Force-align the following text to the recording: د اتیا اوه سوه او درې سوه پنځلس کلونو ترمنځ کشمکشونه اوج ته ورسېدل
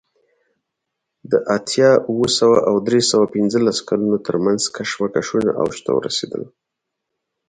د 1.31 1.33
اتیا 1.55 1.91
اوه 2.09 2.27
سوه 2.39 2.57
او 2.69 2.75
درې 2.87 3.01
سوه 3.11 3.25
پنځلس 3.35 3.77
کلونو 3.89 4.17
ترمنځ 4.27 4.61
کشمکشونه 4.75 5.49
اوج 5.61 5.75
ته 5.85 5.91
ورسېدل 5.95 6.43